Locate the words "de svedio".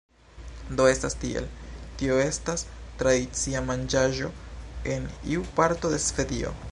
5.97-6.57